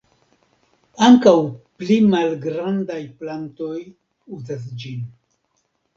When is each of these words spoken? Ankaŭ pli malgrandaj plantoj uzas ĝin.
Ankaŭ 1.07 1.33
pli 1.83 1.97
malgrandaj 2.13 2.99
plantoj 3.21 3.77
uzas 4.39 4.69
ĝin. 4.83 5.05